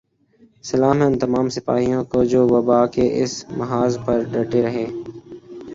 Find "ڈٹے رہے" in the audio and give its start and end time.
4.31-4.85